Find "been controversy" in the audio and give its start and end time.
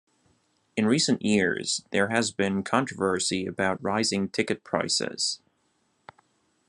2.31-3.45